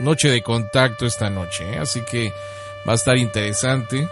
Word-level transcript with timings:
noche 0.00 0.28
de 0.28 0.42
contacto 0.42 1.06
esta 1.06 1.30
noche, 1.30 1.74
¿eh? 1.74 1.78
así 1.78 2.00
que 2.02 2.32
va 2.88 2.92
a 2.92 2.96
estar 2.96 3.16
interesante. 3.18 4.08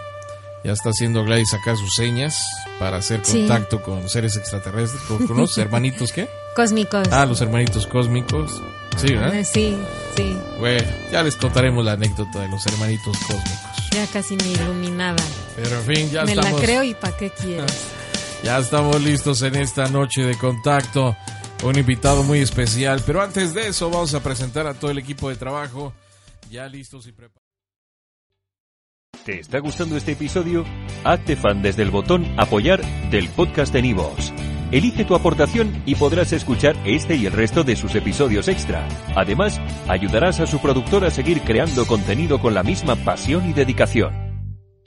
Ya 0.63 0.73
está 0.73 0.89
haciendo 0.89 1.23
Gladys 1.23 1.53
acá 1.53 1.75
sus 1.77 1.93
señas 1.95 2.43
para 2.79 2.97
hacer 2.97 3.21
Sí. 3.23 3.39
contacto 3.47 3.81
con 3.81 4.09
seres 4.09 4.35
extraterrestres, 4.35 5.01
con, 5.03 5.25
con 5.25 5.37
los 5.37 5.57
hermanitos, 5.57 6.11
¿qué? 6.11 6.27
Cósmicos. 6.55 7.07
Ah, 7.11 7.25
los 7.25 7.39
hermanitos 7.39 7.87
cósmicos. 7.87 8.61
Sí, 8.97 9.13
¿verdad? 9.13 9.35
Eh, 9.35 9.45
Sí, 9.45 9.77
sí. 10.17 10.37
Bueno, 10.59 10.85
ya 11.11 11.23
les 11.23 11.37
contaremos 11.37 11.85
la 11.85 11.93
anécdota 11.93 12.41
de 12.41 12.49
los 12.49 12.65
hermanitos 12.67 13.17
cósmicos. 13.19 13.89
Ya 13.91 14.05
casi 14.07 14.35
me 14.35 14.47
iluminaba. 14.49 15.23
Pero 15.55 15.77
en 15.79 15.83
fin, 15.85 16.11
ya 16.11 16.25
me 16.25 16.33
estamos, 16.33 16.59
la 16.59 16.65
creo 16.65 16.83
y 16.83 16.93
¿para 16.93 17.15
qué 17.15 17.29
quieres? 17.29 17.71
ya 18.43 18.57
estamos 18.57 19.01
listos 19.01 19.41
en 19.43 19.55
esta 19.55 19.87
noche 19.87 20.23
de 20.23 20.37
contacto. 20.37 21.15
Un 21.61 21.77
invitado 21.77 22.23
muy 22.23 22.39
especial, 22.39 23.03
pero 23.05 23.21
antes 23.21 23.53
de 23.53 23.67
eso 23.67 23.89
vamos 23.89 24.13
a 24.13 24.23
presentar 24.23 24.65
a 24.65 24.73
todo 24.73 24.91
el 24.91 24.97
equipo 24.97 25.29
de 25.29 25.35
trabajo 25.35 25.93
ya 26.49 26.67
listos 26.67 27.05
y 27.07 27.11
preparados. 27.11 27.49
¿Te 29.25 29.39
está 29.39 29.59
gustando 29.59 29.97
este 29.97 30.13
episodio? 30.13 30.63
Hazte 31.03 31.35
fan 31.35 31.61
desde 31.61 31.83
el 31.83 31.91
botón 31.91 32.25
Apoyar 32.39 32.81
del 33.11 33.27
podcast 33.29 33.73
de 33.73 33.81
Nivos. 33.81 34.33
Elige 34.71 35.03
tu 35.03 35.15
aportación 35.15 35.83
y 35.85 35.95
podrás 35.95 36.31
escuchar 36.31 36.77
este 36.85 37.15
y 37.15 37.25
el 37.25 37.33
resto 37.33 37.63
de 37.63 37.75
sus 37.75 37.93
episodios 37.95 38.47
extra. 38.47 38.87
Además, 39.15 39.59
ayudarás 39.87 40.39
a 40.39 40.47
su 40.47 40.59
productor 40.59 41.03
a 41.03 41.11
seguir 41.11 41.41
creando 41.41 41.85
contenido 41.85 42.39
con 42.39 42.53
la 42.53 42.63
misma 42.63 42.95
pasión 42.95 43.49
y 43.49 43.53
dedicación. 43.53 44.28